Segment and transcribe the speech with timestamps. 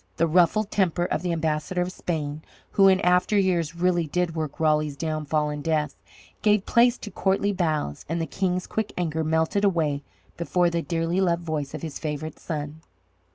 [0.17, 4.59] The ruffled temper of the ambassador of Spain who in after years really did work
[4.59, 5.95] Raleigh's downfall and death
[6.41, 10.01] gave place to courtly bows, and the King's quick anger melted away
[10.37, 12.81] before the dearly loved voice of his favourite son.